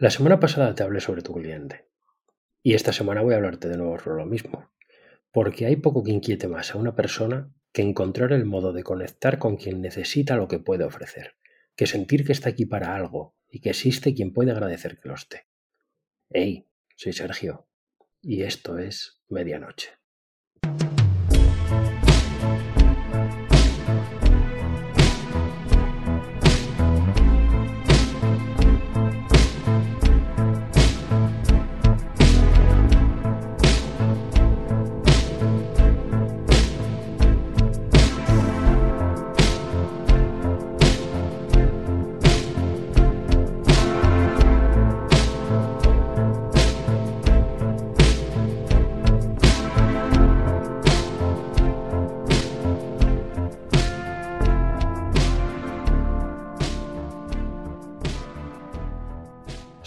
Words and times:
La 0.00 0.08
semana 0.08 0.40
pasada 0.40 0.74
te 0.74 0.82
hablé 0.82 0.98
sobre 1.00 1.20
tu 1.20 1.34
cliente. 1.34 1.86
Y 2.62 2.72
esta 2.72 2.90
semana 2.90 3.20
voy 3.20 3.34
a 3.34 3.36
hablarte 3.36 3.68
de 3.68 3.76
nuevo 3.76 3.98
sobre 3.98 4.16
lo 4.16 4.24
mismo. 4.24 4.72
Porque 5.30 5.66
hay 5.66 5.76
poco 5.76 6.02
que 6.02 6.10
inquiete 6.10 6.48
más 6.48 6.74
a 6.74 6.78
una 6.78 6.96
persona 6.96 7.52
que 7.70 7.82
encontrar 7.82 8.32
el 8.32 8.46
modo 8.46 8.72
de 8.72 8.82
conectar 8.82 9.38
con 9.38 9.58
quien 9.58 9.82
necesita 9.82 10.36
lo 10.36 10.48
que 10.48 10.58
puede 10.58 10.84
ofrecer, 10.84 11.36
que 11.76 11.86
sentir 11.86 12.24
que 12.24 12.32
está 12.32 12.48
aquí 12.48 12.64
para 12.64 12.96
algo 12.96 13.36
y 13.50 13.60
que 13.60 13.68
existe 13.68 14.14
quien 14.14 14.32
puede 14.32 14.52
agradecer 14.52 14.98
que 14.98 15.10
lo 15.10 15.16
esté. 15.16 15.48
Hey, 16.30 16.66
soy 16.96 17.12
Sergio 17.12 17.68
y 18.22 18.44
esto 18.44 18.78
es 18.78 19.20
Medianoche. 19.28 19.90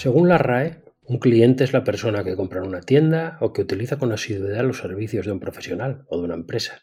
Según 0.04 0.28
la 0.28 0.38
RAE, 0.38 0.84
un 1.04 1.18
cliente 1.18 1.64
es 1.64 1.72
la 1.72 1.86
persona 1.86 2.26
que 2.26 2.36
compra 2.36 2.60
en 2.60 2.68
una 2.68 2.82
tienda 2.82 3.38
o 3.40 3.54
que 3.54 3.62
utiliza 3.62 3.98
con 3.98 4.12
asiduidad 4.12 4.66
los 4.66 4.80
servicios 4.80 5.26
de 5.26 5.32
un 5.32 5.40
profesional 5.40 6.04
o 6.10 6.18
de 6.18 6.26
una 6.26 6.34
empresa. 6.34 6.82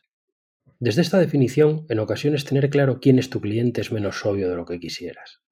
Desde 0.78 1.02
esta 1.02 1.18
definición, 1.18 1.84
en 1.90 1.98
ocasiones 1.98 2.46
tener 2.46 2.70
claro 2.70 2.98
quién 2.98 3.18
es 3.18 3.28
tu 3.28 3.42
cliente 3.42 3.82
es 3.82 3.92
menos 3.92 4.24
obvio 4.24 4.48
de 4.48 4.56
lo 4.56 4.64
que 4.64 4.80
quisieras. 4.80 5.42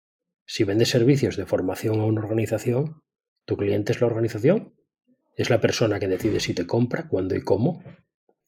Si 0.47 0.65
vendes 0.65 0.89
servicios 0.89 1.37
de 1.37 1.45
formación 1.45 2.01
a 2.01 2.07
una 2.07 2.23
organización, 2.23 3.03
¿tu 3.45 3.59
cliente 3.59 3.93
es 3.93 4.01
la 4.01 4.07
organización? 4.07 4.75
¿Es 5.37 5.51
la 5.51 5.61
persona 5.61 6.01
que 6.01 6.09
decide 6.09 6.41
si 6.41 6.55
te 6.55 6.67
compra, 6.67 7.07
cuándo 7.07 7.37
y 7.37 7.43
cómo? 7.43 7.85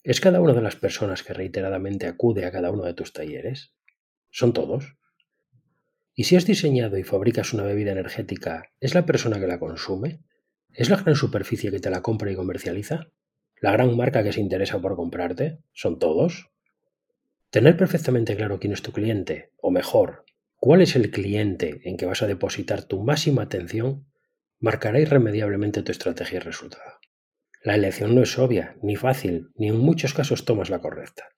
¿Es 0.02 0.22
cada 0.22 0.40
una 0.40 0.55
de 0.55 0.62
las 0.62 0.77
personas 0.77 1.22
que 1.22 1.34
reiteradamente 1.34 2.06
acude 2.06 2.46
a 2.46 2.50
cada 2.50 2.70
uno 2.70 2.84
de 2.84 2.94
tus 2.94 3.12
talleres? 3.12 3.74
¿Son 4.30 4.55
todos? 4.55 4.96
¿Y 6.20 6.24
si 6.24 6.36
has 6.36 6.44
diseñado 6.44 6.98
y 6.98 7.02
fabricas 7.02 7.54
una 7.54 7.62
bebida 7.62 7.92
energética, 7.92 8.74
es 8.78 8.94
la 8.94 9.06
persona 9.06 9.40
que 9.40 9.46
la 9.46 9.58
consume? 9.58 10.20
¿Es 10.68 10.90
la 10.90 10.98
gran 10.98 11.14
superficie 11.14 11.70
que 11.70 11.80
te 11.80 11.88
la 11.88 12.02
compra 12.02 12.30
y 12.30 12.36
comercializa? 12.36 13.06
¿La 13.58 13.72
gran 13.72 13.96
marca 13.96 14.22
que 14.22 14.34
se 14.34 14.42
interesa 14.42 14.82
por 14.82 14.96
comprarte? 14.96 15.60
¿Son 15.72 15.98
todos? 15.98 16.50
Tener 17.48 17.74
perfectamente 17.78 18.36
claro 18.36 18.60
quién 18.60 18.74
es 18.74 18.82
tu 18.82 18.92
cliente, 18.92 19.52
o 19.62 19.70
mejor, 19.70 20.27
cuál 20.56 20.82
es 20.82 20.94
el 20.94 21.10
cliente 21.10 21.80
en 21.84 21.96
que 21.96 22.04
vas 22.04 22.20
a 22.20 22.27
depositar 22.27 22.84
tu 22.84 23.02
máxima 23.02 23.40
atención, 23.40 24.06
marcará 24.58 25.00
irremediablemente 25.00 25.82
tu 25.82 25.90
estrategia 25.90 26.36
y 26.36 26.40
resultado. 26.40 26.98
La 27.64 27.77
elección 27.77 28.14
no 28.14 28.20
es 28.24 28.38
obvia, 28.38 28.77
ni 28.82 28.96
fácil, 28.96 29.48
ni 29.55 29.68
en 29.68 29.78
muchos 29.78 30.12
casos 30.12 30.44
tomas 30.44 30.68
la 30.68 30.80
correcta. 30.80 31.30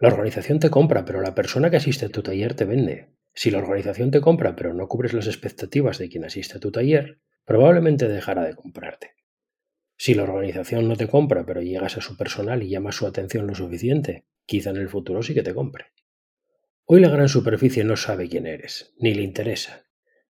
La 0.00 0.08
organización 0.08 0.58
te 0.58 0.70
compra, 0.70 1.04
pero 1.04 1.20
la 1.20 1.34
persona 1.34 1.68
que 1.68 1.76
asiste 1.76 2.06
a 2.06 2.08
tu 2.08 2.22
taller 2.22 2.54
te 2.54 2.64
vende, 2.64 3.15
si 3.36 3.50
la 3.50 3.58
organización 3.58 4.10
te 4.10 4.22
compra 4.22 4.56
pero 4.56 4.72
no 4.72 4.88
cubres 4.88 5.12
las 5.12 5.26
expectativas 5.26 5.98
de 5.98 6.08
quien 6.08 6.24
asiste 6.24 6.56
a 6.56 6.60
tu 6.60 6.72
taller, 6.72 7.20
probablemente 7.44 8.08
dejará 8.08 8.44
de 8.44 8.54
comprarte. 8.54 9.12
Si 9.98 10.14
la 10.14 10.22
organización 10.22 10.88
no 10.88 10.96
te 10.96 11.06
compra 11.06 11.44
pero 11.44 11.60
llegas 11.60 11.98
a 11.98 12.00
su 12.00 12.16
personal 12.16 12.62
y 12.62 12.70
llamas 12.70 12.96
su 12.96 13.06
atención 13.06 13.46
lo 13.46 13.54
suficiente, 13.54 14.24
quizá 14.46 14.70
en 14.70 14.78
el 14.78 14.88
futuro 14.88 15.22
sí 15.22 15.34
que 15.34 15.42
te 15.42 15.52
compre. 15.52 15.92
Hoy 16.86 17.00
la 17.00 17.10
gran 17.10 17.28
superficie 17.28 17.84
no 17.84 17.98
sabe 17.98 18.28
quién 18.28 18.46
eres, 18.46 18.94
ni 18.98 19.12
le 19.12 19.22
interesa, 19.22 19.84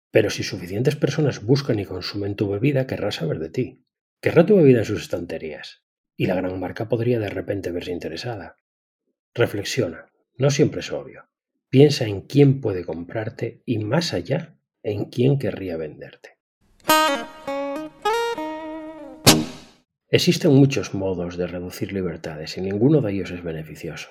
pero 0.09 0.31
si 0.31 0.41
suficientes 0.41 0.95
personas 0.95 1.45
buscan 1.45 1.79
y 1.79 1.85
consumen 1.85 2.35
tu 2.35 2.49
bebida, 2.49 2.87
querrá 2.87 3.11
saber 3.11 3.37
de 3.37 3.49
ti. 3.49 3.85
Querrá 4.19 4.47
tu 4.47 4.55
bebida 4.55 4.79
en 4.79 4.85
sus 4.85 5.03
estanterías, 5.03 5.83
y 6.17 6.25
la 6.25 6.35
gran 6.35 6.59
marca 6.59 6.89
podría 6.89 7.19
de 7.19 7.29
repente 7.29 7.69
verse 7.69 7.91
interesada. 7.91 8.57
Reflexiona, 9.35 10.11
no 10.37 10.49
siempre 10.49 10.79
es 10.79 10.91
obvio. 10.91 11.29
Piensa 11.77 12.05
en 12.05 12.21
quién 12.21 12.61
puede 12.61 12.85
comprarte 12.85 13.61
y 13.65 13.79
más 13.79 14.13
allá, 14.13 14.55
en 14.81 15.09
quién 15.09 15.37
querría 15.37 15.75
venderte. 15.75 16.37
Existen 20.07 20.53
muchos 20.53 20.93
modos 20.93 21.35
de 21.35 21.47
reducir 21.47 21.91
libertades 21.91 22.57
y 22.57 22.61
ninguno 22.61 23.01
de 23.01 23.11
ellos 23.11 23.31
es 23.31 23.43
beneficioso. 23.43 24.07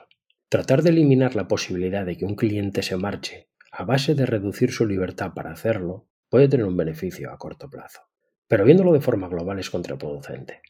Tratar 0.51 0.83
de 0.83 0.91
eliminar 0.91 1.37
la 1.37 1.49
posibilidad 1.49 2.05
de 2.05 2.19
que 2.19 2.27
un 2.27 2.35
cliente 2.35 2.83
se 2.83 2.99
marche 2.99 3.49
a 3.73 3.85
base 3.87 4.15
de 4.15 4.27
reducir 4.27 4.71
su 4.71 4.85
libertad 4.85 5.33
para 5.35 5.51
hacerlo 5.51 6.07
puede 6.29 6.49
tener 6.49 6.67
un 6.67 6.77
beneficio 6.77 7.33
a 7.33 7.39
corto 7.39 7.71
plazo, 7.71 8.03
pero 8.47 8.67
viéndolo 8.67 8.93
de 8.93 9.01
forma 9.01 9.29
global 9.29 9.59
es 9.59 9.71
contraproducente. 9.71 10.61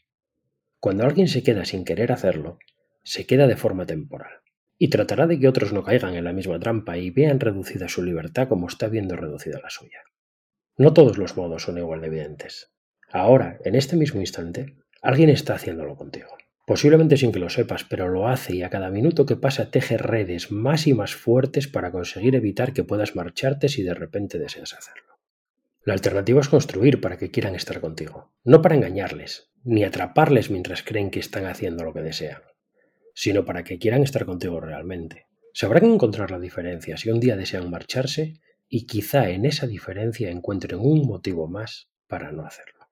Cuando 0.79 1.03
alguien 1.03 1.27
se 1.27 1.43
queda 1.43 1.65
sin 1.65 1.83
querer 1.83 2.13
hacerlo, 2.13 2.57
se 3.03 3.25
queda 3.25 3.47
de 3.47 3.57
forma 3.57 3.85
temporal 3.85 4.45
y 4.77 4.89
tratará 4.89 5.27
de 5.27 5.39
que 5.39 5.47
otros 5.47 5.73
no 5.73 5.83
caigan 5.83 6.15
en 6.15 6.25
la 6.25 6.33
misma 6.33 6.59
trampa 6.59 6.97
y 6.97 7.09
vean 7.09 7.39
reducida 7.39 7.87
su 7.87 8.03
libertad 8.03 8.47
como 8.47 8.67
está 8.67 8.87
viendo 8.87 9.15
reducida 9.15 9.59
la 9.61 9.69
suya. 9.69 9.99
No 10.77 10.93
todos 10.93 11.17
los 11.17 11.37
modos 11.37 11.63
son 11.63 11.77
igual 11.77 12.01
de 12.01 12.07
evidentes. 12.07 12.73
Ahora, 13.09 13.57
en 13.63 13.75
este 13.75 13.95
mismo 13.95 14.19
instante, 14.19 14.75
alguien 15.01 15.29
está 15.29 15.55
haciéndolo 15.55 15.95
contigo. 15.95 16.27
Posiblemente 16.67 17.15
sin 17.15 17.31
que 17.31 17.39
lo 17.39 17.49
sepas, 17.49 17.83
pero 17.83 18.09
lo 18.09 18.27
hace 18.27 18.55
y 18.55 18.63
a 18.63 18.69
cada 18.69 18.89
minuto 18.89 19.25
que 19.25 19.35
pasa 19.35 19.69
teje 19.69 19.97
redes 19.97 20.51
más 20.51 20.87
y 20.87 20.93
más 20.93 21.15
fuertes 21.15 21.67
para 21.67 21.91
conseguir 21.91 22.35
evitar 22.35 22.73
que 22.73 22.83
puedas 22.83 23.15
marcharte 23.15 23.69
si 23.69 23.83
de 23.83 23.93
repente 23.93 24.39
deseas 24.39 24.73
hacerlo. 24.73 25.19
La 25.83 25.93
alternativa 25.93 26.41
es 26.41 26.49
construir 26.49 26.99
para 26.99 27.17
que 27.17 27.29
quieran 27.29 27.53
estar 27.53 27.79
contigo, 27.79 28.33
no 28.43 28.63
para 28.63 28.75
engañarles, 28.75 29.51
ni 29.63 29.83
atraparles 29.83 30.49
mientras 30.49 30.81
creen 30.81 31.11
que 31.11 31.19
están 31.19 31.45
haciendo 31.45 31.83
lo 31.83 31.93
que 31.93 32.01
desean 32.01 32.41
sino 33.15 33.45
para 33.45 33.63
que 33.63 33.79
quieran 33.79 34.03
estar 34.03 34.25
contigo 34.25 34.59
realmente. 34.59 35.25
Sabrán 35.53 35.85
encontrar 35.85 36.29
la 36.29 36.39
diferencia 36.39 36.97
si 36.97 37.09
un 37.09 37.19
día 37.19 37.35
desean 37.35 37.71
marcharse 37.71 38.41
y 38.69 38.85
quizá 38.85 39.29
en 39.29 39.45
esa 39.45 39.65
diferencia 39.65 40.29
encuentren 40.29 40.79
un 40.79 41.07
motivo 41.07 41.47
más 41.47 41.89
para 42.07 42.31
no 42.31 42.45
hacerlo. 42.45 42.87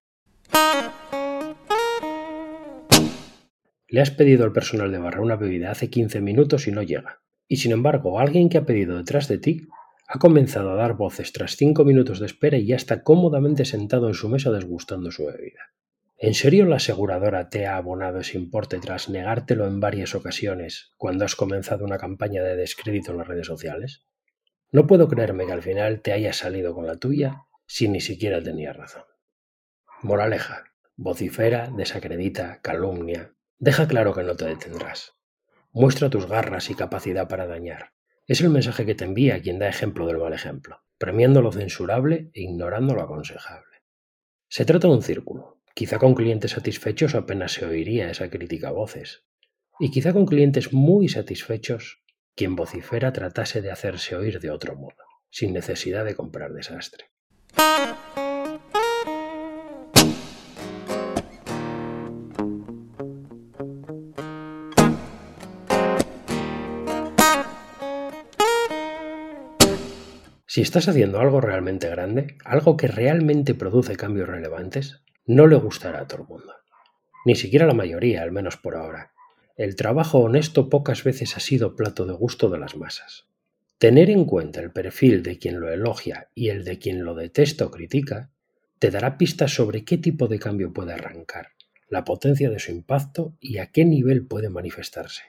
Le 3.88 4.02
has 4.02 4.12
pedido 4.12 4.46
al 4.46 4.54
personal 4.54 4.92
de 4.92 4.98
barra 4.98 5.22
una 5.22 5.36
bebida 5.36 5.70
hace 5.70 5.90
15 5.90 6.22
minutos 6.22 6.68
y 6.68 6.72
no 6.72 6.82
llega. 6.82 7.22
Y 7.48 7.58
sin 7.58 7.74
embargo, 7.74 8.20
alguien 8.20 8.50
que 8.50 8.58
ha 8.58 8.66
pedido 8.66 8.98
detrás 8.98 9.28
de 9.28 9.38
ti 9.38 9.68
ha 10.08 10.20
comenzado 10.20 10.72
a 10.72 10.76
dar 10.76 10.96
voces 10.96 11.34
tras 11.34 11.58
5 11.58 11.84
minutos 11.86 12.20
de 12.20 12.26
espera 12.26 12.58
y 12.58 12.66
ya 12.66 12.76
está 12.76 13.04
cómodamente 13.04 13.66
sentado 13.66 14.08
en 14.08 14.14
su 14.14 14.30
mesa 14.30 14.52
desgustando 14.52 15.12
su 15.12 15.26
bebida. 15.26 15.74
¿En 16.24 16.36
serio 16.36 16.66
la 16.66 16.78
aseguradora 16.78 17.50
te 17.50 17.68
ha 17.68 17.76
abonado 17.76 18.20
ese 18.20 18.38
importe 18.38 18.80
tras 18.80 19.10
negártelo 19.10 19.68
en 19.68 19.82
varias 19.82 20.16
ocasiones 20.16 20.94
cuando 20.96 21.26
has 21.26 21.36
comenzado 21.36 21.84
una 21.84 21.98
campaña 21.98 22.42
de 22.42 22.56
descrédito 22.56 23.12
en 23.12 23.18
las 23.18 23.28
redes 23.28 23.46
sociales? 23.46 24.06
No 24.72 24.88
puedo 24.88 25.10
creerme 25.10 25.46
que 25.46 25.52
al 25.52 25.62
final 25.62 26.00
te 26.00 26.14
hayas 26.14 26.38
salido 26.38 26.74
con 26.74 26.88
la 26.88 26.96
tuya 26.96 27.42
si 27.66 27.90
ni 27.90 28.00
siquiera 28.00 28.42
tenías 28.42 28.78
razón. 28.78 29.04
Moraleja. 30.02 30.64
Vocifera, 30.96 31.70
desacredita, 31.76 32.62
calumnia. 32.62 33.36
Deja 33.58 33.86
claro 33.90 34.14
que 34.14 34.24
no 34.24 34.38
te 34.38 34.46
detendrás. 34.46 35.16
Muestra 35.74 36.10
tus 36.10 36.26
garras 36.26 36.70
y 36.70 36.76
capacidad 36.76 37.28
para 37.28 37.48
dañar. 37.48 37.92
Es 38.28 38.40
el 38.40 38.48
mensaje 38.48 38.86
que 38.86 38.96
te 38.96 39.04
envía 39.04 39.42
quien 39.42 39.60
da 39.60 39.68
ejemplo 39.68 40.08
del 40.08 40.20
mal 40.20 40.32
ejemplo, 40.32 40.86
premiando 40.98 41.42
lo 41.42 41.52
censurable 41.52 42.32
e 42.34 42.44
ignorando 42.44 42.96
lo 42.96 43.02
aconsejable. 43.02 43.84
Se 44.48 44.64
trata 44.64 44.88
de 44.88 44.94
un 44.94 45.04
círculo, 45.04 45.63
Quizá 45.76 45.98
con 45.98 46.14
clientes 46.14 46.52
satisfechos 46.52 47.16
apenas 47.16 47.54
se 47.54 47.66
oiría 47.66 48.12
esa 48.12 48.30
crítica 48.30 48.68
a 48.68 48.72
voces. 48.72 49.24
Y 49.80 49.90
quizá 49.90 50.14
con 50.14 50.28
clientes 50.28 50.72
muy 50.72 51.10
satisfechos, 51.10 52.04
quien 52.36 52.56
vocifera 52.56 53.12
tratase 53.12 53.64
de 53.64 53.72
hacerse 53.72 54.16
oír 54.16 54.40
de 54.40 54.52
otro 54.52 54.76
modo, 54.76 55.04
sin 55.32 55.52
necesidad 55.52 56.06
de 56.06 56.14
comprar 56.14 56.54
desastre. 56.54 57.06
Si 70.46 70.62
estás 70.62 70.88
haciendo 70.88 71.20
algo 71.20 71.42
realmente 71.42 71.90
grande, 71.90 72.38
algo 72.46 72.78
que 72.78 72.88
realmente 72.88 73.56
produce 73.56 73.96
cambios 73.96 74.30
relevantes, 74.30 75.04
no 75.26 75.48
le 75.48 75.56
gustará 75.56 76.02
a 76.02 76.08
todo 76.08 76.24
el 76.24 76.28
mundo. 76.28 76.54
Ni 77.26 77.36
siquiera 77.36 77.66
la 77.66 77.74
mayoría, 77.74 78.22
al 78.22 78.32
menos 78.32 78.58
por 78.58 78.76
ahora. 78.76 79.14
El 79.56 79.76
trabajo 79.76 80.20
honesto 80.20 80.70
pocas 80.70 81.04
veces 81.04 81.38
ha 81.38 81.40
sido 81.40 81.76
plato 81.76 82.06
de 82.06 82.14
gusto 82.14 82.50
de 82.50 82.58
las 82.58 82.76
masas. 82.76 83.26
Tener 83.78 84.10
en 84.10 84.26
cuenta 84.26 84.62
el 84.62 84.72
perfil 84.72 85.24
de 85.24 85.38
quien 85.38 85.60
lo 85.60 85.72
elogia 85.72 86.30
y 86.34 86.50
el 86.50 86.64
de 86.64 86.80
quien 86.80 87.04
lo 87.04 87.16
detesta 87.16 87.66
o 87.66 87.72
critica 87.72 88.32
te 88.80 88.92
dará 88.92 89.18
pistas 89.18 89.54
sobre 89.54 89.86
qué 89.86 89.98
tipo 89.98 90.28
de 90.28 90.40
cambio 90.40 90.74
puede 90.74 90.94
arrancar, 90.94 91.50
la 91.88 92.04
potencia 92.04 92.50
de 92.50 92.60
su 92.60 92.72
impacto 92.72 93.38
y 93.40 93.60
a 93.60 93.72
qué 93.72 93.86
nivel 93.86 94.26
puede 94.26 94.50
manifestarse. 94.50 95.24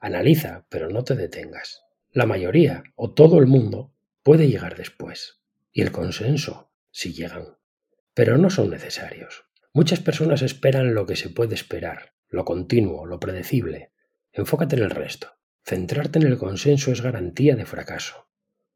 Analiza, 0.00 0.66
pero 0.68 0.90
no 0.90 1.04
te 1.04 1.14
detengas. 1.14 1.84
La 2.12 2.26
mayoría, 2.26 2.82
o 2.96 3.12
todo 3.12 3.38
el 3.38 3.46
mundo, 3.46 3.92
puede 4.22 4.48
llegar 4.48 4.76
después. 4.76 5.40
Y 5.72 5.80
el 5.80 5.92
consenso, 5.92 6.70
si 6.90 7.14
llegan. 7.14 7.56
Pero 8.14 8.36
no 8.36 8.50
son 8.50 8.70
necesarios. 8.70 9.44
Muchas 9.72 10.00
personas 10.00 10.42
esperan 10.42 10.94
lo 10.94 11.06
que 11.06 11.16
se 11.16 11.30
puede 11.30 11.54
esperar, 11.54 12.12
lo 12.28 12.44
continuo, 12.44 13.06
lo 13.06 13.18
predecible. 13.18 13.92
Enfócate 14.32 14.76
en 14.76 14.82
el 14.82 14.90
resto. 14.90 15.28
Centrarte 15.64 16.18
en 16.18 16.26
el 16.26 16.36
consenso 16.36 16.92
es 16.92 17.00
garantía 17.00 17.56
de 17.56 17.64
fracaso. 17.64 18.28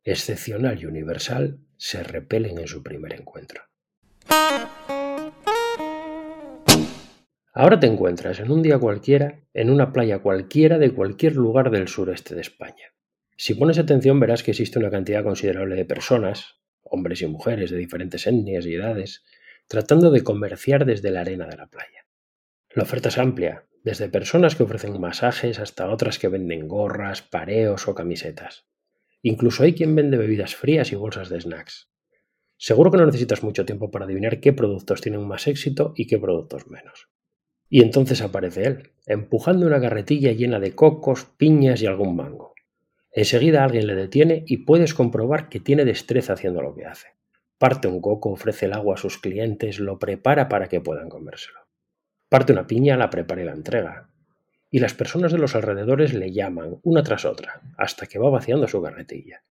Excepcional 0.05 0.81
y 0.81 0.87
universal 0.87 1.59
se 1.77 2.03
repelen 2.03 2.59
en 2.59 2.67
su 2.67 2.83
primer 2.83 3.13
encuentro. 3.13 3.63
Ahora 7.53 7.81
te 7.81 7.87
encuentras 7.87 8.39
en 8.41 8.51
un 8.51 8.63
día 8.63 8.79
cualquiera, 8.79 9.41
en 9.53 9.71
una 9.71 9.93
playa 9.93 10.21
cualquiera 10.21 10.79
de 10.79 10.93
cualquier 10.93 11.37
lugar 11.37 11.71
del 11.71 11.89
sureste 11.89 12.35
de 12.35 12.43
España. 12.43 12.95
Si 13.37 13.55
pones 13.55 13.79
atención 13.79 14.21
verás 14.21 14.43
que 14.43 14.53
existe 14.53 14.79
una 14.79 14.91
cantidad 14.91 15.25
considerable 15.25 15.75
de 15.75 15.85
personas, 15.85 16.61
hombres 16.91 17.23
y 17.23 17.27
mujeres 17.27 17.71
de 17.71 17.77
diferentes 17.77 18.27
etnias 18.27 18.67
y 18.67 18.75
edades, 18.75 19.25
tratando 19.69 20.11
de 20.11 20.23
comerciar 20.23 20.85
desde 20.85 21.11
la 21.11 21.21
arena 21.21 21.47
de 21.47 21.57
la 21.57 21.67
playa. 21.67 22.07
La 22.71 22.83
oferta 22.83 23.09
es 23.09 23.19
amplia, 23.19 23.67
desde 23.85 24.09
personas 24.09 24.57
que 24.57 24.65
ofrecen 24.65 25.01
masajes 25.01 25.61
hasta 25.61 25.89
otras 25.89 26.19
que 26.19 26.29
venden 26.29 26.67
gorras, 26.67 27.23
pareos 27.23 27.87
o 27.87 27.95
camisetas. 27.95 28.67
Incluso 29.23 29.63
hay 29.63 29.75
quien 29.75 29.95
vende 29.95 30.17
bebidas 30.17 30.57
frías 30.57 30.91
y 30.93 30.97
bolsas 30.97 31.29
de 31.29 31.41
snacks. 31.41 31.89
Seguro 32.59 32.91
que 32.91 32.99
no 32.99 33.07
necesitas 33.07 33.45
mucho 33.45 33.65
tiempo 33.65 33.91
para 33.91 34.05
adivinar 34.05 34.41
qué 34.41 34.53
productos 34.53 35.01
tienen 35.01 35.27
más 35.27 35.47
éxito 35.47 35.93
y 35.95 36.07
qué 36.07 36.19
productos 36.19 36.67
menos. 36.67 37.09
Y 37.69 37.83
entonces 37.83 38.23
aparece 38.23 38.65
él, 38.65 38.93
empujando 39.07 39.67
una 39.67 39.81
carretilla 39.81 40.33
llena 40.33 40.59
de 40.59 40.75
cocos, 40.75 41.27
piñas 41.37 41.81
y 41.81 41.87
algún 41.87 42.17
mango. 42.17 42.56
Enseguida 43.17 43.65
alguien 43.65 43.87
le 43.87 43.95
detiene 43.95 44.45
y 44.47 44.59
puedes 44.59 44.93
comprobar 44.93 45.49
que 45.49 45.59
tiene 45.59 45.87
destreza 45.87 46.35
haciendo 46.35 46.61
lo 46.61 46.75
que 46.75 46.85
hace. 46.85 47.15
Parte 47.57 47.89
un 47.89 48.03
coco, 48.03 48.31
ofrece 48.31 48.67
el 48.67 48.75
agua 48.75 48.97
a 48.97 48.99
sus 48.99 49.17
clientes, 49.17 49.81
lo 49.81 49.99
prepara 49.99 50.51
para 50.51 50.69
que 50.69 50.83
puedan 50.83 51.09
comérselo. 51.09 51.61
Parte 52.29 52.53
una 52.53 52.67
piña, 52.67 52.99
la 52.99 53.09
prepara 53.09 53.41
y 53.41 53.47
la 53.47 53.55
entrega. 53.55 54.11
Y 54.71 54.81
las 54.81 54.93
personas 54.93 55.33
de 55.33 55.39
los 55.39 55.55
alrededores 55.55 56.13
le 56.13 56.31
llaman, 56.31 56.79
una 56.83 57.03
tras 57.03 57.25
otra, 57.25 57.63
hasta 57.79 58.07
que 58.07 58.19
va 58.19 58.29
vaciando 58.29 58.69
su 58.69 58.83
carretilla. 58.83 59.43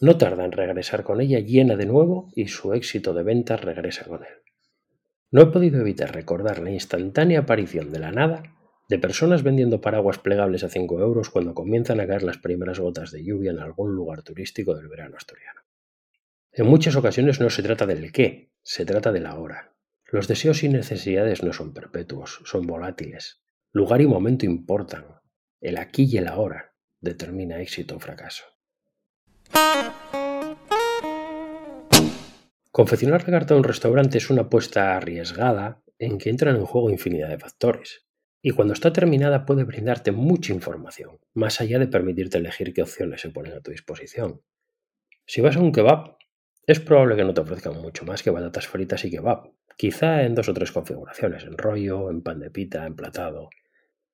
No 0.00 0.16
tarda 0.16 0.46
en 0.46 0.52
regresar 0.52 1.02
con 1.02 1.20
ella 1.20 1.40
llena 1.40 1.76
de 1.76 1.84
nuevo 1.84 2.30
y 2.34 2.48
su 2.48 2.72
éxito 2.72 3.12
de 3.12 3.22
ventas 3.22 3.60
regresa 3.60 4.06
con 4.06 4.24
él. 4.24 4.32
No 5.30 5.42
he 5.42 5.46
podido 5.48 5.78
evitar 5.78 6.14
recordar 6.14 6.60
la 6.60 6.70
instantánea 6.70 7.40
aparición 7.40 7.92
de 7.92 7.98
la 7.98 8.12
nada 8.12 8.42
de 8.88 8.98
personas 8.98 9.42
vendiendo 9.42 9.82
paraguas 9.82 10.18
plegables 10.18 10.64
a 10.64 10.70
5 10.70 11.00
euros 11.00 11.28
cuando 11.28 11.54
comienzan 11.54 12.00
a 12.00 12.06
caer 12.06 12.22
las 12.22 12.38
primeras 12.38 12.80
gotas 12.80 13.10
de 13.10 13.22
lluvia 13.22 13.50
en 13.50 13.58
algún 13.58 13.94
lugar 13.94 14.22
turístico 14.22 14.74
del 14.74 14.88
verano 14.88 15.16
asturiano. 15.16 15.60
En 16.52 16.66
muchas 16.66 16.96
ocasiones 16.96 17.38
no 17.38 17.50
se 17.50 17.62
trata 17.62 17.86
del 17.86 18.10
qué, 18.12 18.50
se 18.62 18.86
trata 18.86 19.12
de 19.12 19.20
la 19.20 19.38
hora. 19.38 19.74
Los 20.06 20.26
deseos 20.26 20.62
y 20.62 20.70
necesidades 20.70 21.42
no 21.42 21.52
son 21.52 21.74
perpetuos, 21.74 22.40
son 22.46 22.66
volátiles. 22.66 23.42
Lugar 23.72 24.00
y 24.00 24.06
momento 24.06 24.46
importan. 24.46 25.04
El 25.60 25.76
aquí 25.76 26.08
y 26.10 26.16
el 26.16 26.26
ahora 26.26 26.74
determina 27.00 27.60
éxito 27.60 27.96
o 27.96 28.00
fracaso. 28.00 28.44
Confeccionar 32.72 33.22
la 33.24 33.32
carta 33.32 33.54
de 33.54 33.60
un 33.60 33.64
restaurante 33.64 34.16
es 34.16 34.30
una 34.30 34.42
apuesta 34.42 34.96
arriesgada 34.96 35.82
en 35.98 36.16
que 36.16 36.30
entran 36.30 36.56
en 36.56 36.64
juego 36.64 36.90
infinidad 36.90 37.28
de 37.28 37.38
factores, 37.38 38.07
y 38.40 38.50
cuando 38.50 38.74
está 38.74 38.92
terminada 38.92 39.44
puede 39.44 39.64
brindarte 39.64 40.12
mucha 40.12 40.52
información, 40.52 41.18
más 41.34 41.60
allá 41.60 41.78
de 41.78 41.88
permitirte 41.88 42.38
elegir 42.38 42.72
qué 42.72 42.82
opciones 42.82 43.20
se 43.20 43.30
ponen 43.30 43.54
a 43.54 43.60
tu 43.60 43.70
disposición. 43.70 44.42
Si 45.26 45.40
vas 45.40 45.56
a 45.56 45.60
un 45.60 45.72
kebab, 45.72 46.16
es 46.66 46.80
probable 46.80 47.16
que 47.16 47.24
no 47.24 47.34
te 47.34 47.40
ofrezcan 47.40 47.80
mucho 47.80 48.04
más 48.04 48.22
que 48.22 48.30
batatas 48.30 48.68
fritas 48.68 49.04
y 49.04 49.10
kebab, 49.10 49.52
quizá 49.76 50.22
en 50.22 50.34
dos 50.34 50.48
o 50.48 50.54
tres 50.54 50.72
configuraciones, 50.72 51.44
en 51.44 51.58
rollo, 51.58 52.10
en 52.10 52.22
pan 52.22 52.40
de 52.40 52.50
pita, 52.50 52.86
emplatado. 52.86 53.50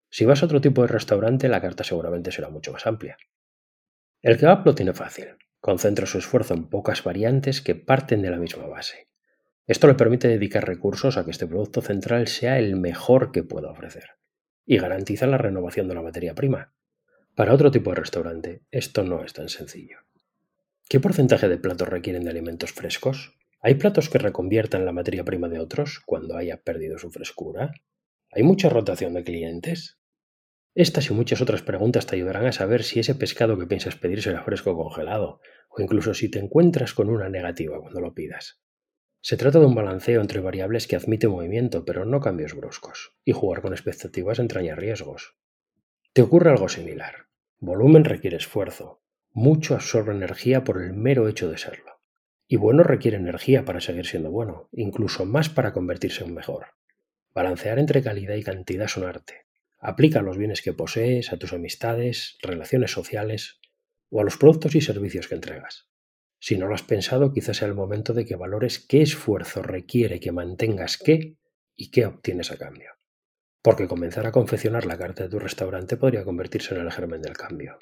Si 0.08 0.24
vas 0.24 0.42
a 0.42 0.46
otro 0.46 0.60
tipo 0.60 0.82
de 0.82 0.88
restaurante, 0.88 1.48
la 1.48 1.60
carta 1.60 1.84
seguramente 1.84 2.30
será 2.30 2.48
mucho 2.48 2.72
más 2.72 2.86
amplia. 2.86 3.16
El 4.22 4.38
kebab 4.38 4.64
lo 4.64 4.74
tiene 4.74 4.94
fácil. 4.94 5.36
Concentra 5.60 6.06
su 6.06 6.18
esfuerzo 6.18 6.54
en 6.54 6.68
pocas 6.68 7.02
variantes 7.02 7.60
que 7.60 7.74
parten 7.74 8.22
de 8.22 8.30
la 8.30 8.36
misma 8.36 8.66
base. 8.66 9.08
Esto 9.66 9.86
le 9.86 9.94
permite 9.94 10.28
dedicar 10.28 10.66
recursos 10.66 11.16
a 11.16 11.24
que 11.24 11.30
este 11.30 11.46
producto 11.46 11.80
central 11.80 12.28
sea 12.28 12.58
el 12.58 12.76
mejor 12.76 13.32
que 13.32 13.42
pueda 13.42 13.70
ofrecer 13.70 14.10
y 14.66 14.76
garantiza 14.76 15.26
la 15.26 15.38
renovación 15.38 15.88
de 15.88 15.94
la 15.94 16.02
materia 16.02 16.34
prima. 16.34 16.74
Para 17.34 17.54
otro 17.54 17.70
tipo 17.70 17.90
de 17.90 17.96
restaurante, 17.96 18.62
esto 18.70 19.04
no 19.04 19.24
es 19.24 19.32
tan 19.32 19.48
sencillo. 19.48 19.98
¿Qué 20.86 21.00
porcentaje 21.00 21.48
de 21.48 21.56
platos 21.56 21.88
requieren 21.88 22.24
de 22.24 22.30
alimentos 22.30 22.72
frescos? 22.72 23.38
¿Hay 23.60 23.76
platos 23.76 24.10
que 24.10 24.18
reconviertan 24.18 24.84
la 24.84 24.92
materia 24.92 25.24
prima 25.24 25.48
de 25.48 25.58
otros 25.58 26.02
cuando 26.04 26.36
haya 26.36 26.58
perdido 26.62 26.98
su 26.98 27.10
frescura? 27.10 27.72
¿Hay 28.32 28.42
mucha 28.42 28.68
rotación 28.68 29.14
de 29.14 29.24
clientes? 29.24 29.98
Estas 30.74 31.08
y 31.08 31.14
muchas 31.14 31.40
otras 31.40 31.62
preguntas 31.62 32.04
te 32.04 32.16
ayudarán 32.16 32.44
a 32.44 32.52
saber 32.52 32.82
si 32.82 33.00
ese 33.00 33.14
pescado 33.14 33.58
que 33.58 33.66
piensas 33.66 33.96
pedir 33.96 34.20
será 34.20 34.42
fresco 34.42 34.72
o 34.72 34.76
congelado, 34.76 35.40
o 35.70 35.80
incluso 35.80 36.12
si 36.12 36.30
te 36.30 36.38
encuentras 36.38 36.92
con 36.92 37.08
una 37.08 37.30
negativa 37.30 37.80
cuando 37.80 38.00
lo 38.00 38.12
pidas. 38.12 38.63
Se 39.24 39.38
trata 39.38 39.58
de 39.58 39.64
un 39.64 39.74
balanceo 39.74 40.20
entre 40.20 40.40
variables 40.40 40.86
que 40.86 40.96
admite 40.96 41.28
movimiento, 41.28 41.86
pero 41.86 42.04
no 42.04 42.20
cambios 42.20 42.52
bruscos, 42.54 43.16
y 43.24 43.32
jugar 43.32 43.62
con 43.62 43.72
expectativas 43.72 44.38
entraña 44.38 44.74
riesgos. 44.74 45.38
Te 46.12 46.20
ocurre 46.20 46.50
algo 46.50 46.68
similar. 46.68 47.28
Volumen 47.58 48.04
requiere 48.04 48.36
esfuerzo, 48.36 49.02
mucho 49.30 49.76
absorbe 49.76 50.12
energía 50.12 50.62
por 50.62 50.82
el 50.82 50.92
mero 50.92 51.26
hecho 51.26 51.50
de 51.50 51.56
serlo. 51.56 52.02
Y 52.46 52.56
bueno 52.56 52.82
requiere 52.82 53.16
energía 53.16 53.64
para 53.64 53.80
seguir 53.80 54.04
siendo 54.04 54.30
bueno, 54.30 54.68
incluso 54.72 55.24
más 55.24 55.48
para 55.48 55.72
convertirse 55.72 56.22
en 56.22 56.34
mejor. 56.34 56.66
Balancear 57.32 57.78
entre 57.78 58.02
calidad 58.02 58.34
y 58.34 58.42
cantidad 58.42 58.84
es 58.84 58.96
un 58.98 59.04
arte, 59.04 59.46
Aplica 59.78 60.20
los 60.20 60.36
bienes 60.36 60.60
que 60.60 60.74
posees, 60.74 61.32
a 61.32 61.38
tus 61.38 61.54
amistades, 61.54 62.36
relaciones 62.42 62.90
sociales 62.90 63.58
o 64.10 64.20
a 64.20 64.24
los 64.24 64.36
productos 64.36 64.74
y 64.74 64.82
servicios 64.82 65.28
que 65.28 65.34
entregas. 65.34 65.88
Si 66.46 66.58
no 66.58 66.66
lo 66.66 66.74
has 66.74 66.82
pensado, 66.82 67.32
quizás 67.32 67.56
sea 67.56 67.68
el 67.68 67.74
momento 67.74 68.12
de 68.12 68.26
que 68.26 68.36
valores 68.36 68.78
qué 68.78 69.00
esfuerzo 69.00 69.62
requiere 69.62 70.20
que 70.20 70.30
mantengas 70.30 70.98
qué 70.98 71.38
y 71.74 71.90
qué 71.90 72.04
obtienes 72.04 72.52
a 72.52 72.58
cambio. 72.58 72.90
Porque 73.62 73.88
comenzar 73.88 74.26
a 74.26 74.30
confeccionar 74.30 74.84
la 74.84 74.98
carta 74.98 75.22
de 75.22 75.30
tu 75.30 75.38
restaurante 75.38 75.96
podría 75.96 76.22
convertirse 76.22 76.74
en 76.74 76.82
el 76.82 76.92
germen 76.92 77.22
del 77.22 77.34
cambio. 77.34 77.78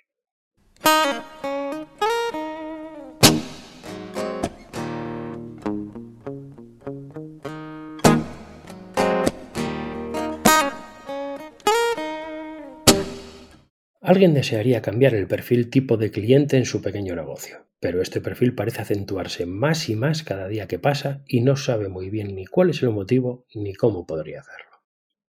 Alguien 14.00 14.34
desearía 14.34 14.82
cambiar 14.82 15.14
el 15.14 15.26
perfil 15.26 15.68
tipo 15.68 15.96
de 15.96 16.12
cliente 16.12 16.56
en 16.56 16.64
su 16.64 16.80
pequeño 16.80 17.16
negocio, 17.16 17.66
pero 17.82 18.00
este 18.00 18.20
perfil 18.20 18.54
parece 18.54 18.80
acentuarse 18.80 19.44
más 19.44 19.88
y 19.88 19.96
más 19.96 20.22
cada 20.22 20.46
día 20.46 20.68
que 20.68 20.78
pasa 20.78 21.24
y 21.26 21.40
no 21.40 21.56
sabe 21.56 21.88
muy 21.88 22.10
bien 22.10 22.36
ni 22.36 22.46
cuál 22.46 22.70
es 22.70 22.80
el 22.84 22.90
motivo 22.90 23.44
ni 23.56 23.74
cómo 23.74 24.06
podría 24.06 24.38
hacerlo. 24.38 24.84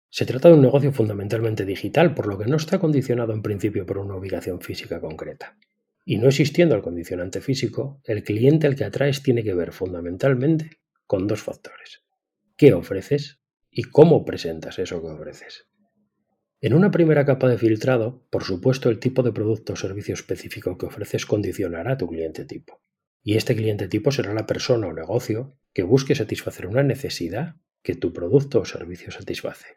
Se 0.08 0.26
trata 0.26 0.48
de 0.48 0.54
un 0.54 0.62
negocio 0.62 0.90
fundamentalmente 0.90 1.64
digital, 1.64 2.12
por 2.12 2.26
lo 2.26 2.36
que 2.36 2.46
no 2.46 2.56
está 2.56 2.80
condicionado 2.80 3.32
en 3.34 3.42
principio 3.42 3.86
por 3.86 3.98
una 3.98 4.16
ubicación 4.16 4.60
física 4.60 5.00
concreta. 5.00 5.56
Y 6.04 6.18
no 6.18 6.26
existiendo 6.26 6.74
el 6.74 6.82
condicionante 6.82 7.40
físico, 7.40 8.00
el 8.02 8.24
cliente 8.24 8.66
al 8.66 8.74
que 8.74 8.82
atraes 8.82 9.22
tiene 9.22 9.44
que 9.44 9.54
ver 9.54 9.70
fundamentalmente 9.70 10.80
con 11.06 11.28
dos 11.28 11.42
factores. 11.42 12.02
¿Qué 12.56 12.72
ofreces 12.72 13.38
y 13.70 13.84
cómo 13.84 14.24
presentas 14.24 14.80
eso 14.80 15.00
que 15.00 15.06
ofreces? 15.06 15.69
En 16.62 16.74
una 16.74 16.90
primera 16.90 17.24
capa 17.24 17.48
de 17.48 17.56
filtrado, 17.56 18.26
por 18.28 18.44
supuesto, 18.44 18.90
el 18.90 18.98
tipo 18.98 19.22
de 19.22 19.32
producto 19.32 19.72
o 19.72 19.76
servicio 19.76 20.12
específico 20.12 20.76
que 20.76 20.84
ofreces 20.84 21.24
condicionará 21.24 21.92
a 21.92 21.96
tu 21.96 22.06
cliente 22.06 22.44
tipo. 22.44 22.82
Y 23.22 23.36
este 23.36 23.56
cliente 23.56 23.88
tipo 23.88 24.12
será 24.12 24.34
la 24.34 24.44
persona 24.44 24.88
o 24.88 24.92
negocio 24.92 25.56
que 25.72 25.84
busque 25.84 26.14
satisfacer 26.14 26.66
una 26.66 26.82
necesidad 26.82 27.56
que 27.82 27.94
tu 27.94 28.12
producto 28.12 28.60
o 28.60 28.66
servicio 28.66 29.10
satisface. 29.10 29.74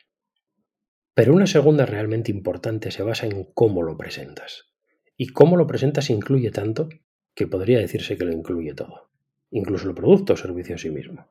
Pero 1.14 1.34
una 1.34 1.48
segunda 1.48 1.86
realmente 1.86 2.32
importante 2.32 2.92
se 2.92 3.04
basa 3.04 3.28
en 3.28 3.46
cómo 3.54 3.82
lo 3.82 3.96
presentas. 3.96 4.74
Y 5.16 5.28
cómo 5.28 5.56
lo 5.56 5.68
presentas 5.68 6.10
incluye 6.10 6.52
tanto 6.52 6.90
que 7.34 7.48
podría 7.48 7.80
decirse 7.80 8.18
que 8.18 8.26
lo 8.26 8.34
incluye 8.34 8.74
todo, 8.74 9.10
incluso 9.52 9.88
el 9.88 9.96
producto 9.96 10.34
o 10.34 10.38
servicio 10.38 10.74
en 10.74 10.80
sí 10.80 10.90
mismo. 10.90 11.30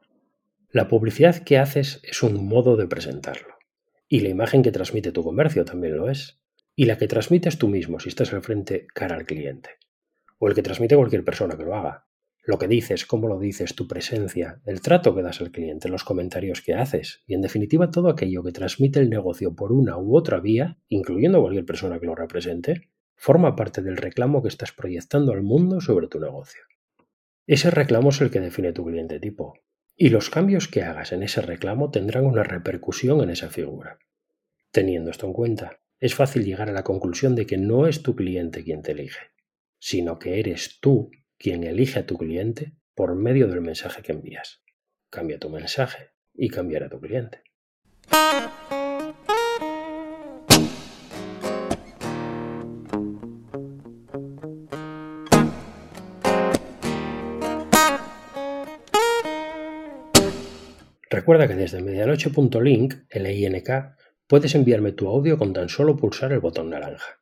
La 0.71 0.88
publicidad 0.88 1.44
que 1.44 1.59
haces 1.59 2.00
es 2.04 2.23
un 2.23 2.47
modo 2.47 2.78
de 2.78 2.87
presentarlo. 2.87 3.51
Y 4.12 4.21
la 4.21 4.28
imagen 4.28 4.62
que 4.62 4.73
transmite 4.73 5.11
tu 5.11 5.25
comercio 5.25 5.64
también 5.64 5.97
lo 5.97 6.11
es. 6.11 6.38
Y 6.76 6.85
la 6.85 6.99
que 6.99 7.09
transmites 7.09 7.57
tú 7.57 7.66
mismo 7.66 7.99
si 7.99 8.11
estás 8.11 8.31
al 8.35 8.42
frente 8.42 8.87
cara 8.92 9.16
al 9.16 9.25
cliente. 9.25 9.71
O 10.37 10.49
el 10.49 10.54
que 10.54 10.61
transmite 10.61 10.97
cualquier 10.97 11.25
persona 11.25 11.57
que 11.57 11.64
lo 11.64 11.75
haga. 11.75 12.09
Lo 12.45 12.59
que 12.59 12.69
dices, 12.69 13.07
cómo 13.07 13.26
lo 13.26 13.38
dices, 13.38 13.75
tu 13.75 13.88
presencia, 13.88 14.61
el 14.66 14.83
trato 14.83 15.14
que 15.14 15.23
das 15.23 15.40
al 15.40 15.50
cliente, 15.50 15.88
los 15.88 16.04
comentarios 16.04 16.61
que 16.61 16.75
haces 16.75 17.23
y 17.26 17.33
en 17.33 17.40
definitiva 17.40 17.90
todo 17.90 18.11
aquello 18.11 18.42
que 18.42 18.52
transmite 18.52 19.00
el 19.00 19.09
negocio 19.09 19.57
por 19.57 19.73
una 19.73 19.97
u 19.97 20.14
otra 20.14 20.40
vía, 20.40 20.76
incluyendo 20.88 21.40
cualquier 21.40 21.64
persona 21.64 21.99
que 21.99 22.04
lo 22.04 22.14
represente, 22.14 22.90
forma 23.16 23.57
parte 23.57 23.81
del 23.81 23.97
reclamo 23.97 24.42
que 24.42 24.49
estás 24.49 24.73
proyectando 24.73 25.33
al 25.33 25.42
mundo 25.42 25.81
sobre 25.81 26.09
tu 26.09 26.21
negocio. 26.21 26.61
Ese 27.47 27.71
reclamo 27.71 28.11
es 28.11 28.21
el 28.21 28.31
que 28.31 28.40
define 28.40 28.75
tu 28.75 28.85
cliente 28.85 29.19
tipo, 29.21 29.54
y 29.96 30.08
los 30.08 30.30
cambios 30.30 30.68
que 30.68 30.82
hagas 30.82 31.12
en 31.12 31.22
ese 31.22 31.42
reclamo 31.42 31.90
tendrán 31.90 32.26
una 32.26 32.42
repercusión 32.42 33.20
en 33.20 33.30
esa 33.30 33.50
figura. 33.50 33.99
Teniendo 34.70 35.11
esto 35.11 35.26
en 35.26 35.32
cuenta, 35.32 35.80
es 36.00 36.14
fácil 36.14 36.44
llegar 36.44 36.68
a 36.68 36.72
la 36.72 36.82
conclusión 36.82 37.34
de 37.34 37.46
que 37.46 37.58
no 37.58 37.87
es 37.87 38.02
tu 38.02 38.16
cliente 38.16 38.64
quien 38.64 38.82
te 38.82 38.92
elige, 38.92 39.30
sino 39.78 40.18
que 40.18 40.40
eres 40.40 40.80
tú 40.80 41.11
quien 41.38 41.64
elige 41.64 42.00
a 42.00 42.06
tu 42.06 42.16
cliente 42.16 42.72
por 42.94 43.14
medio 43.14 43.49
del 43.49 43.61
mensaje 43.61 44.02
que 44.02 44.12
envías. 44.12 44.62
Cambia 45.11 45.38
tu 45.38 45.50
mensaje 45.50 46.11
y 46.34 46.49
cambiará 46.49 46.88
tu 46.88 47.00
cliente. 47.00 47.42
Recuerda 61.12 61.47
que 61.47 61.54
desde 61.54 61.83
medianoche.link, 61.83 62.95
LINK, 63.12 63.71
puedes 64.26 64.54
enviarme 64.54 64.92
tu 64.92 65.09
audio 65.09 65.37
con 65.37 65.52
tan 65.52 65.69
solo 65.69 65.95
pulsar 65.95 66.33
el 66.33 66.40
botón 66.40 66.71
naranja. 66.71 67.19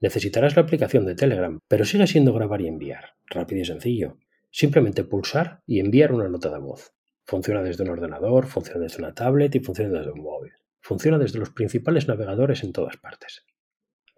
Necesitarás 0.00 0.56
la 0.56 0.62
aplicación 0.62 1.04
de 1.04 1.14
Telegram, 1.14 1.60
pero 1.68 1.84
sigue 1.84 2.06
siendo 2.06 2.32
grabar 2.32 2.62
y 2.62 2.68
enviar. 2.68 3.16
Rápido 3.26 3.60
y 3.60 3.66
sencillo. 3.66 4.16
Simplemente 4.50 5.04
pulsar 5.04 5.60
y 5.66 5.78
enviar 5.80 6.12
una 6.12 6.30
nota 6.30 6.50
de 6.50 6.58
voz. 6.58 6.94
Funciona 7.26 7.62
desde 7.62 7.82
un 7.82 7.90
ordenador, 7.90 8.46
funciona 8.46 8.80
desde 8.80 9.02
una 9.02 9.12
tablet 9.12 9.54
y 9.54 9.60
funciona 9.60 9.98
desde 9.98 10.12
un 10.12 10.22
móvil. 10.22 10.52
Funciona 10.80 11.18
desde 11.18 11.38
los 11.38 11.50
principales 11.50 12.08
navegadores 12.08 12.64
en 12.64 12.72
todas 12.72 12.96
partes. 12.96 13.44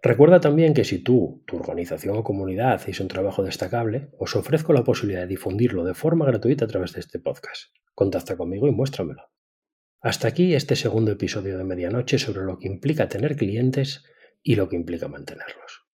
Recuerda 0.01 0.39
también 0.39 0.75
que 0.75 0.83
si 0.83 0.99
tú, 0.99 1.43
tu 1.47 1.57
organización 1.57 2.17
o 2.17 2.23
comunidad 2.23 2.73
hacéis 2.73 2.99
un 2.99 3.07
trabajo 3.07 3.43
destacable, 3.43 4.09
os 4.19 4.35
ofrezco 4.35 4.71
la 4.71 4.83
posibilidad 4.83 5.21
de 5.21 5.27
difundirlo 5.27 5.83
de 5.83 5.95
forma 5.95 6.25
gratuita 6.25 6.65
a 6.65 6.67
través 6.67 6.93
de 6.93 6.99
este 6.99 7.19
podcast. 7.19 7.73
Contacta 7.95 8.37
conmigo 8.37 8.67
y 8.67 8.71
muéstramelo. 8.71 9.31
Hasta 9.99 10.27
aquí 10.27 10.53
este 10.53 10.75
segundo 10.75 11.11
episodio 11.11 11.57
de 11.57 11.63
Medianoche 11.63 12.19
sobre 12.19 12.43
lo 12.43 12.59
que 12.59 12.67
implica 12.67 13.09
tener 13.09 13.35
clientes 13.35 14.05
y 14.43 14.55
lo 14.55 14.69
que 14.69 14.75
implica 14.75 15.07
mantenerlos. 15.07 15.87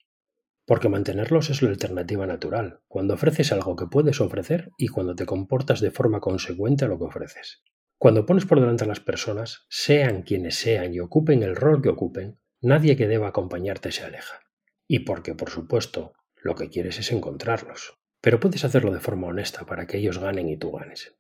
Porque 0.66 0.90
mantenerlos 0.90 1.50
es 1.50 1.62
la 1.62 1.70
alternativa 1.70 2.28
natural, 2.28 2.82
cuando 2.90 3.14
ofreces 3.14 3.54
algo 3.54 3.78
que 3.78 3.88
puedes 3.88 4.20
ofrecer 4.20 4.72
y 4.78 4.90
cuando 4.90 5.16
te 5.16 5.26
comportas 5.26 5.80
de 5.80 5.92
forma 5.92 6.20
consecuente 6.20 6.84
a 6.84 6.90
lo 6.90 7.00
que 7.00 7.06
ofreces. 7.06 7.64
Cuando 7.98 8.26
pones 8.26 8.46
por 8.46 8.60
delante 8.60 8.84
a 8.84 8.88
las 8.88 9.00
personas, 9.00 9.66
sean 9.70 10.24
quienes 10.24 10.56
sean 10.56 10.94
y 10.94 11.00
ocupen 11.00 11.42
el 11.42 11.56
rol 11.56 11.82
que 11.82 11.90
ocupen, 11.90 12.38
nadie 12.64 12.96
que 12.96 13.08
deba 13.08 13.28
acompañarte 13.28 13.92
se 13.92 14.04
aleja. 14.04 14.40
Y 14.88 15.00
porque, 15.00 15.36
por 15.36 15.50
supuesto, 15.50 16.14
lo 16.42 16.56
que 16.56 16.70
quieres 16.70 16.98
es 16.98 17.12
encontrarlos. 17.12 18.00
Pero 18.22 18.40
puedes 18.40 18.64
hacerlo 18.66 18.92
de 18.92 19.00
forma 19.00 19.28
honesta 19.28 19.66
para 19.66 19.86
que 19.86 19.98
ellos 19.98 20.18
ganen 20.18 20.50
y 20.50 20.58
tú 20.58 20.72
ganes. 20.72 21.16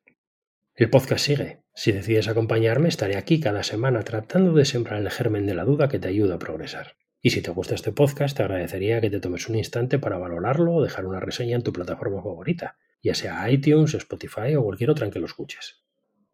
El 0.75 0.89
podcast 0.89 1.25
sigue. 1.25 1.61
Si 1.75 1.91
decides 1.91 2.27
acompañarme, 2.27 2.89
estaré 2.89 3.17
aquí 3.17 3.39
cada 3.39 3.63
semana 3.63 4.03
tratando 4.03 4.53
de 4.53 4.65
sembrar 4.65 5.01
el 5.01 5.11
germen 5.11 5.45
de 5.45 5.53
la 5.53 5.65
duda 5.65 5.89
que 5.89 5.99
te 5.99 6.07
ayuda 6.07 6.35
a 6.35 6.39
progresar. 6.39 6.95
Y 7.21 7.29
si 7.29 7.41
te 7.41 7.51
gusta 7.51 7.75
este 7.75 7.91
podcast, 7.91 8.35
te 8.35 8.43
agradecería 8.43 8.99
que 8.99 9.09
te 9.09 9.19
tomes 9.19 9.47
un 9.47 9.55
instante 9.55 9.99
para 9.99 10.17
valorarlo 10.17 10.73
o 10.73 10.83
dejar 10.83 11.05
una 11.05 11.19
reseña 11.19 11.55
en 11.55 11.63
tu 11.63 11.71
plataforma 11.71 12.21
favorita, 12.21 12.77
ya 13.03 13.15
sea 13.15 13.49
iTunes, 13.49 13.93
Spotify 13.93 14.55
o 14.55 14.63
cualquier 14.63 14.89
otra 14.89 15.05
en 15.05 15.11
que 15.11 15.19
lo 15.19 15.25
escuches. 15.25 15.83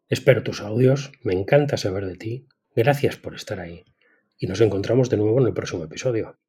Espero 0.08 0.42
tus 0.42 0.60
audios, 0.60 1.12
me 1.22 1.32
encanta 1.32 1.76
saber 1.76 2.06
de 2.06 2.16
ti, 2.16 2.48
gracias 2.74 3.16
por 3.16 3.34
estar 3.34 3.60
ahí, 3.60 3.84
y 4.40 4.46
nos 4.46 4.60
encontramos 4.62 5.10
de 5.10 5.18
nuevo 5.18 5.38
en 5.38 5.46
el 5.46 5.52
próximo 5.52 5.84
episodio. 5.84 6.40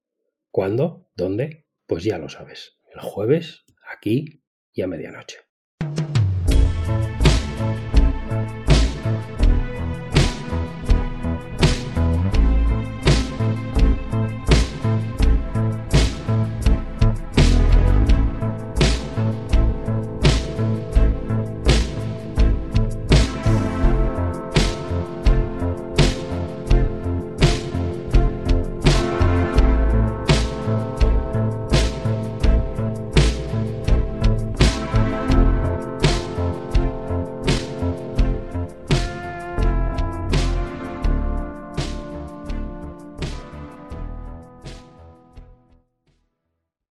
¿Cuándo? 0.50 1.10
¿Dónde? 1.14 1.68
Pues 1.86 2.04
ya 2.06 2.18
lo 2.18 2.30
sabes, 2.30 2.80
el 2.96 3.02
jueves, 3.02 3.66
aquí 3.86 4.44
y 4.72 4.82
a 4.82 4.88
medianoche. 4.88 5.51